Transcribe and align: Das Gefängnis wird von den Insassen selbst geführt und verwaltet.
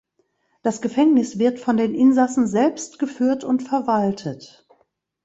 Das 0.63 0.81
Gefängnis 0.81 1.37
wird 1.37 1.59
von 1.59 1.77
den 1.77 1.93
Insassen 1.93 2.47
selbst 2.47 2.97
geführt 2.97 3.43
und 3.43 3.61
verwaltet. 3.61 4.65